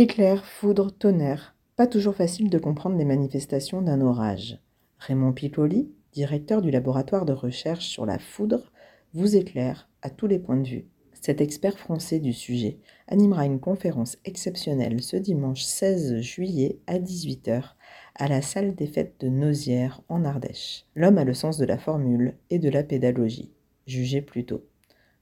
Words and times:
Éclair, 0.00 0.44
foudre, 0.44 0.92
tonnerre. 0.92 1.56
Pas 1.74 1.88
toujours 1.88 2.14
facile 2.14 2.50
de 2.50 2.58
comprendre 2.60 2.96
les 2.96 3.04
manifestations 3.04 3.82
d'un 3.82 4.00
orage. 4.00 4.60
Raymond 4.98 5.32
Pipoli, 5.32 5.90
directeur 6.12 6.62
du 6.62 6.70
laboratoire 6.70 7.24
de 7.24 7.32
recherche 7.32 7.84
sur 7.88 8.06
la 8.06 8.20
foudre, 8.20 8.70
vous 9.12 9.34
éclaire 9.34 9.90
à 10.02 10.10
tous 10.10 10.28
les 10.28 10.38
points 10.38 10.58
de 10.58 10.68
vue. 10.68 10.86
Cet 11.20 11.40
expert 11.40 11.76
français 11.80 12.20
du 12.20 12.32
sujet 12.32 12.78
animera 13.08 13.44
une 13.44 13.58
conférence 13.58 14.18
exceptionnelle 14.24 15.02
ce 15.02 15.16
dimanche 15.16 15.64
16 15.64 16.20
juillet 16.20 16.78
à 16.86 17.00
18h 17.00 17.74
à 18.14 18.28
la 18.28 18.40
salle 18.40 18.76
des 18.76 18.86
fêtes 18.86 19.16
de 19.18 19.28
Nausière 19.28 20.00
en 20.08 20.24
Ardèche. 20.24 20.86
L'homme 20.94 21.18
a 21.18 21.24
le 21.24 21.34
sens 21.34 21.58
de 21.58 21.66
la 21.66 21.76
formule 21.76 22.36
et 22.50 22.60
de 22.60 22.70
la 22.70 22.84
pédagogie. 22.84 23.50
Jugez 23.88 24.22
plutôt. 24.22 24.64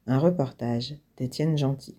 Un 0.07 0.19
reportage 0.19 0.97
d'Étienne 1.17 1.57
Gentil. 1.57 1.97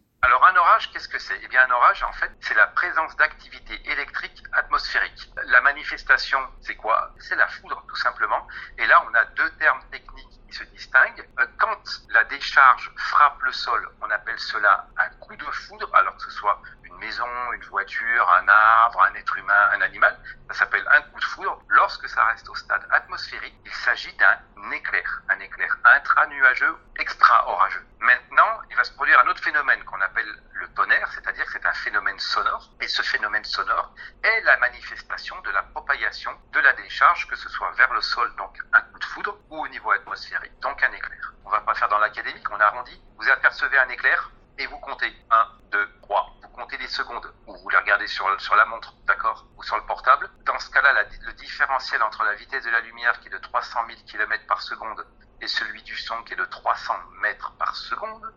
Qu'est-ce 0.86 1.10
que 1.10 1.18
c'est? 1.18 1.40
Eh 1.42 1.48
bien 1.48 1.66
un 1.66 1.72
orage, 1.72 2.04
en 2.04 2.14
fait, 2.14 2.32
c'est 2.40 2.54
la 2.54 2.68
présence 2.68 3.16
d'activité 3.16 3.82
électrique 3.90 4.44
atmosphérique. 4.54 5.32
La 5.46 5.62
manifestation, 5.62 6.40
c'est 6.62 6.76
quoi? 6.76 7.14
C'est 7.20 7.36
la 7.36 7.48
foudre, 7.48 7.84
tout 7.88 7.96
simplement. 7.96 8.48
Et 8.78 8.86
là, 8.86 9.04
on 9.10 9.14
a 9.16 9.26
deux 9.26 9.50
termes 9.58 9.82
techniques 9.92 10.40
qui 10.48 10.54
se 10.56 10.64
distinguent. 10.66 11.28
Euh, 11.40 11.48
quand 11.58 11.82
la 12.10 12.24
décharge 12.26 12.92
frappe 12.96 13.42
le 13.42 13.52
sol, 13.52 13.90
on 14.02 14.10
appelle 14.12 14.40
cela 14.40 14.88
un 14.98 15.10
coup 15.20 15.36
de 15.36 15.46
foudre, 15.46 15.90
alors 15.96 16.16
que 16.16 16.24
ce 16.24 16.32
soit 16.32 16.62
une 16.84 16.96
maison, 16.98 17.28
une 17.54 17.64
voiture, 17.66 18.30
un 18.30 18.48
arbre, 18.48 19.02
un 19.02 19.14
être 19.16 19.38
humain, 19.38 19.70
un 19.74 19.82
animal, 19.82 20.18
ça 20.50 20.60
s'appelle 20.60 20.86
un 20.92 21.02
coup 21.02 21.20
de 21.20 21.26
foudre. 21.26 21.60
Lorsque 21.70 22.08
ça 22.08 22.24
reste 22.26 22.48
au 22.50 22.56
stade 22.56 22.88
atmosphérique, 22.92 23.58
il 23.66 23.74
s'agit 23.74 24.16
d'un 24.18 24.72
éclair, 24.72 25.22
un 25.30 25.40
éclair 25.40 25.76
intra-nuageux, 25.84 26.78
extra-orageux. 26.98 27.86
Maintenant, 28.00 28.62
il 28.70 28.76
va 28.76 28.84
se 28.84 28.94
produire 28.94 29.20
un 29.20 29.28
autre 29.28 29.44
phénomène 29.44 29.84
qu'on 29.86 30.02
appelle 30.02 30.28
le 30.54 30.68
tonnerre, 30.70 31.10
c'est-à-dire 31.14 31.46
que 31.46 31.52
c'est 31.52 31.66
un 31.66 31.74
sonore, 32.20 32.72
et 32.82 32.88
ce 32.88 33.02
phénomène 33.02 33.44
sonore 33.44 33.94
est 34.24 34.42
la 34.42 34.58
manifestation 34.58 35.40
de 35.42 35.50
la 35.52 35.64
propagation 35.64 36.32
de 36.52 36.60
la 36.60 36.74
décharge, 36.74 37.28
que 37.28 37.36
ce 37.36 37.50
soit 37.50 37.72
vers 37.72 37.92
le 37.94 38.02
sol, 38.02 38.34
donc 38.38 38.58
un 38.74 38.82
coup 38.82 39.00
de 39.00 39.06
foudre, 39.06 39.38
ou 39.50 39.64
au 39.64 39.68
niveau 39.68 39.92
atmosphérique, 39.92 40.60
donc 40.60 40.82
un 40.84 40.92
éclair. 40.92 41.34
On 41.46 41.50
va 41.50 41.62
pas 41.62 41.76
faire 41.76 41.90
dans 41.90 42.00
l'académique, 42.00 42.50
on 42.52 42.60
arrondit. 42.60 43.02
Vous 43.18 43.30
apercevez 43.30 43.78
un 43.78 43.90
éclair 43.90 44.32
et 44.58 44.68
vous 44.68 44.80
comptez 44.80 45.14
1, 45.30 45.48
2, 45.72 45.90
3. 46.02 46.34
Vous 46.42 46.50
comptez 46.50 46.78
les 46.78 46.88
secondes, 46.88 47.32
ou 47.46 47.56
vous 47.56 47.70
les 47.70 47.78
regardez 47.78 48.08
sur, 48.08 48.42
sur 48.42 48.56
la 48.56 48.66
montre, 48.66 48.94
d'accord, 49.06 49.46
ou 49.56 49.64
sur 49.64 49.78
le 49.78 49.84
portable. 49.84 50.30
Dans 50.46 50.60
ce 50.60 50.70
cas-là, 50.72 51.04
le 51.22 51.34
différentiel 51.34 52.02
entre 52.04 52.24
la 52.24 52.34
vitesse 52.34 52.64
de 52.64 52.70
la 52.70 52.82
lumière 52.82 53.20
qui 53.20 53.28
est 53.28 53.32
de 53.32 53.38
300 53.38 53.82
000 53.88 54.00
km 54.08 54.46
par 54.48 54.62
seconde 54.62 55.06
et 55.42 55.48
celui 55.48 55.84
du 55.84 55.96
son 55.96 56.24
qui 56.24 56.34
est 56.34 56.38
de 56.38 56.46
300 56.46 56.94
mètres 57.22 57.54
par 57.58 57.76
seconde 57.76 58.34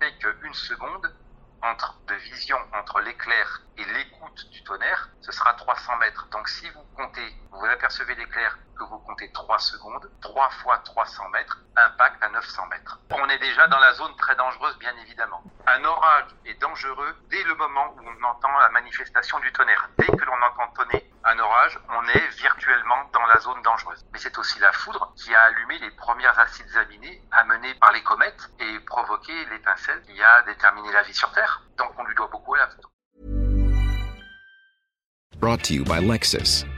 fait 0.00 0.16
qu'une 0.18 0.54
seconde 0.54 1.12
entre, 1.62 1.96
de 2.06 2.14
vision 2.14 2.58
entre 2.72 3.00
l'éclair 3.00 3.62
et 3.78 3.84
l'écoute 3.84 4.50
du 4.50 4.62
tonnerre, 4.64 5.10
ce 5.20 5.32
sera 5.32 5.54
300 5.54 5.96
mètres. 5.96 6.26
Donc 6.30 6.48
si 6.48 6.68
vous 6.70 6.82
comptez, 6.96 7.34
vous 7.50 7.64
apercevez 7.66 8.14
l'éclair 8.14 8.58
que 8.78 8.84
vous 8.84 8.98
comptez 8.98 9.30
3 9.32 9.58
secondes, 9.58 10.10
3 10.20 10.50
fois 10.50 10.78
300 10.78 11.28
mètres, 11.30 11.58
impact 11.76 12.22
à 12.22 12.28
900 12.28 12.66
mètres. 12.66 13.00
On 13.10 13.28
est 13.28 13.38
déjà 13.38 13.66
dans 13.68 13.78
la 13.78 13.92
zone 13.94 14.14
très 14.16 14.36
dangereuse, 14.36 14.78
bien 14.78 14.94
évidemment. 14.98 15.42
Un 15.68 15.84
orage 15.84 16.30
est 16.44 16.60
dangereux 16.60 17.16
dès 17.28 17.42
le 17.42 17.54
moment 17.56 17.92
où 17.96 18.00
on 18.00 18.24
entend 18.24 18.56
la 18.60 18.68
manifestation 18.68 19.40
du 19.40 19.52
tonnerre. 19.52 19.90
Dès 19.98 20.06
que 20.06 20.24
l'on 20.24 20.40
entend 20.40 20.72
tonner 20.76 21.10
un 21.24 21.36
orage, 21.40 21.80
on 21.88 22.06
est 22.08 22.28
virtuellement 22.38 23.10
dans 23.12 23.26
la 23.26 23.40
zone 23.40 23.60
dangereuse. 23.62 24.06
Mais 24.12 24.20
c'est 24.20 24.38
aussi 24.38 24.60
la 24.60 24.70
foudre 24.70 25.12
qui 25.16 25.34
a 25.34 25.40
allumé 25.42 25.78
les 25.80 25.90
premières 25.90 26.38
acides 26.38 26.70
aminés 26.76 27.20
amenés 27.32 27.74
par 27.74 27.90
les 27.92 28.02
comètes 28.04 28.48
et 28.60 28.78
provoqué 28.86 29.32
l'étincelle 29.46 30.00
qui 30.02 30.22
a 30.22 30.42
déterminé 30.42 30.92
la 30.92 31.02
vie 31.02 31.14
sur 31.14 31.32
Terre. 31.32 31.62
Donc 31.76 31.90
on 31.98 32.04
lui 32.04 32.14
doit 32.14 32.28
beaucoup 32.28 32.54
à 32.54 32.58
la 32.58 32.68
foudre. 32.68 32.90